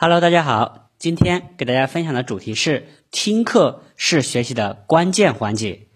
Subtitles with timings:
[0.00, 5.88] Hello，大家好，今天给大家分享的主题是听课是学习的关键环节。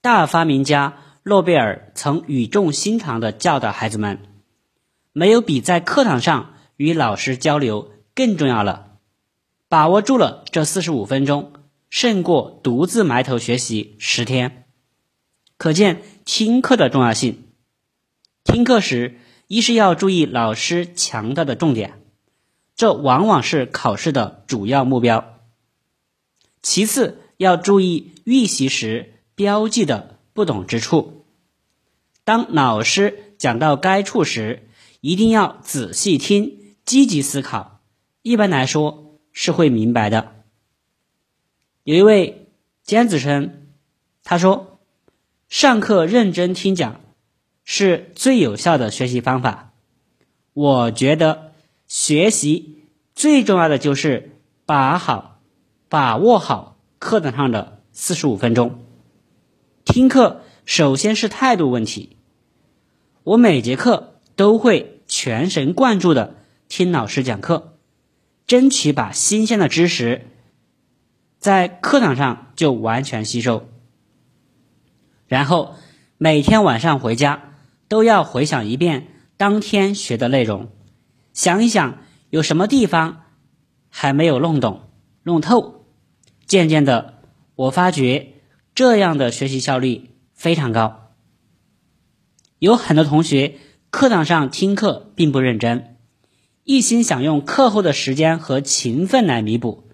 [0.00, 4.20] 大发明家诺贝尔曾语重心长地教导孩子们：
[5.12, 8.92] 没有比在课堂上与老师交流更重要了。
[9.68, 11.52] 把握住了这四十五分钟，
[11.90, 14.64] 胜过独自埋头学习十天。
[15.58, 17.48] 可见听课的重要性。
[18.42, 19.18] 听课时，
[19.48, 22.00] 一是要注意老师强调的重点。
[22.76, 25.38] 这往往是考试的主要目标。
[26.60, 31.24] 其次，要注意预习时标记的不懂之处。
[32.24, 34.68] 当老师讲到该处时，
[35.00, 37.80] 一定要仔细听，积极思考。
[38.22, 40.34] 一般来说是会明白的。
[41.84, 42.48] 有一位
[42.82, 43.68] 尖子生，
[44.24, 44.80] 他说
[45.48, 47.00] ：“上课认真听讲
[47.62, 49.74] 是最有效的学习方法。”
[50.54, 51.53] 我觉得。
[51.86, 55.40] 学习最重要的就是把好、
[55.88, 58.80] 把握好课堂上的四十五分钟。
[59.84, 62.16] 听课首先是态度问题。
[63.22, 66.36] 我每节课都会全神贯注的
[66.68, 67.74] 听老师讲课，
[68.46, 70.26] 争取把新鲜的知识
[71.38, 73.68] 在课堂上就完全吸收。
[75.26, 75.74] 然后
[76.16, 77.54] 每天晚上回家
[77.88, 80.68] 都要回想一遍当天学的内容。
[81.34, 81.98] 想一想，
[82.30, 83.24] 有什么地方
[83.88, 84.82] 还没有弄懂、
[85.24, 85.84] 弄透？
[86.46, 87.22] 渐渐的，
[87.56, 88.34] 我发觉
[88.72, 91.10] 这样的学习效率非常高。
[92.60, 93.56] 有很多同学
[93.90, 95.96] 课堂上听课并不认真，
[96.62, 99.88] 一心想用课后的时间和勤奋来弥补。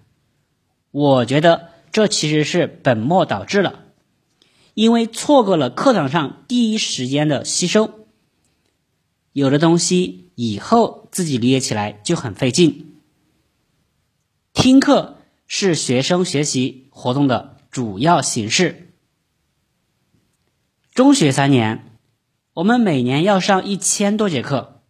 [0.91, 3.85] 我觉得这其实是本末倒置了，
[4.75, 8.00] 因为错过了课堂上第一时间的吸收，
[9.33, 10.21] 有的东西。
[10.35, 12.95] 以后自己理解起来就很费劲。
[14.53, 18.91] 听课是学生学习活动的主要形式。
[20.95, 21.95] 中学三年，
[22.53, 24.81] 我们每年要上一千多节课，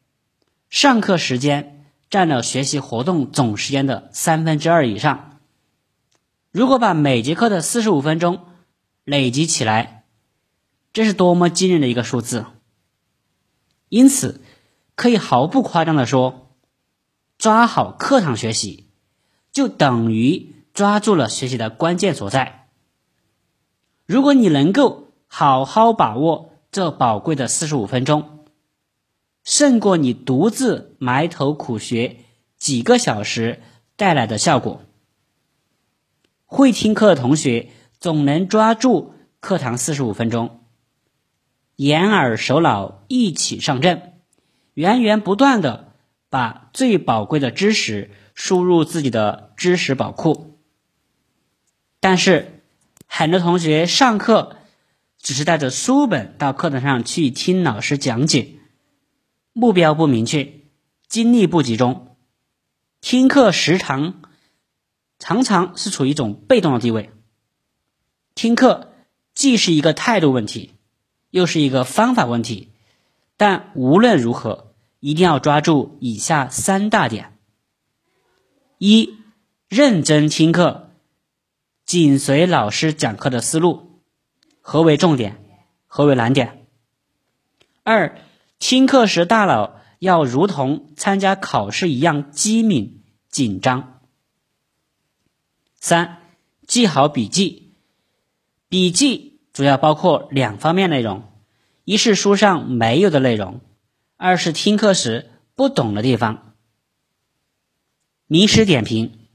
[0.70, 5.40] 上课时间占了学习活动总时间的三分之二以上。
[6.52, 8.46] 如果把每节课的四十五分钟
[9.04, 10.06] 累积起来，
[10.94, 12.46] 这是多么惊人的一个数字！
[13.92, 14.42] 因此。
[14.94, 16.52] 可以毫不夸张的说，
[17.40, 18.88] 抓好课堂学习，
[19.52, 22.68] 就等于抓住了学习的关键所在。
[24.06, 28.46] 如果你能够好好把握这宝贵的四十五分钟，
[29.44, 32.18] 胜过你独自埋头苦学
[32.58, 33.64] 几个小时
[33.96, 34.82] 带来的效果。
[36.46, 37.70] 会听课的同学
[38.00, 40.61] 总能抓住课堂四十五分钟，
[41.82, 44.14] 眼耳手脑一起上阵。
[44.76, 45.96] 源源不断的
[46.30, 50.60] 把最宝贵的知识输入自己的知识宝库，
[52.00, 52.62] 但是
[53.08, 54.58] 很多同学上课
[55.18, 58.60] 只是带着书本到课堂上去听老师讲解，
[59.52, 60.54] 目标不明确，
[61.08, 62.16] 精力不集中，
[63.02, 64.22] 听课时长
[65.18, 67.10] 常常是处于一种被动的地位。
[68.36, 68.94] 听课
[69.34, 70.74] 既是一个态度问题，
[71.32, 72.70] 又是一个方法问题。
[73.36, 77.40] 但无论如何，一定要抓住以下三大点：
[78.78, 79.18] 一、
[79.68, 80.92] 认真听课，
[81.86, 84.02] 紧随老师讲课的思路，
[84.62, 85.44] 何为重点，
[85.88, 86.50] 何为难点；
[87.84, 88.22] 二、
[88.60, 94.02] 听课时大脑要如同参加考试一样机敏紧张；
[95.80, 96.20] 三、
[96.68, 97.74] 记好笔记，
[98.70, 101.24] 笔记主要包括两方面内容。
[101.84, 103.60] 一是书上没有的内容，
[104.16, 106.56] 二是听课时不懂的地方。
[108.28, 109.28] 名师点评：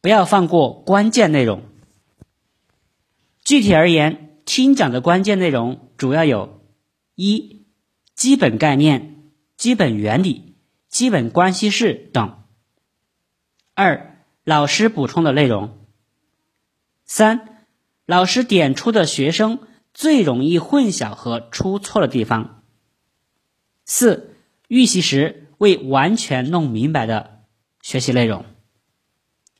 [0.00, 1.62] 不要放过关键内容。
[3.44, 6.60] 具体而言，听讲的关键内容主要有：
[7.14, 7.64] 一、
[8.14, 10.56] 基本概念、基本原理、
[10.88, 12.44] 基本关系式等；
[13.74, 15.68] 二、老师补充的内容；
[17.04, 17.51] 三、
[18.12, 19.60] 老师点出的学生。
[19.94, 22.62] 最容易混淆和出错的地方。
[23.84, 24.36] 四、
[24.68, 27.42] 预习时未完全弄明白的
[27.82, 28.46] 学习内容。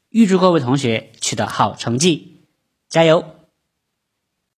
[0.09, 2.47] 预祝各位同学取得好成绩，
[2.89, 3.42] 加油！